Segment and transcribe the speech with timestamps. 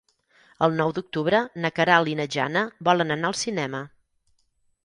[0.67, 3.83] El nou d'octubre na Queralt i na Jana volen anar al cinema.